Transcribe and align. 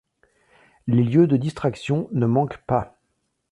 Les 0.87 1.03
lieux 1.03 1.27
de 1.27 1.37
distraction 1.37 2.09
ne 2.11 2.25
manquent 2.25 2.65
pas. 2.65 2.97